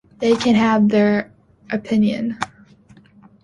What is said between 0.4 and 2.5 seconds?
have their opinion.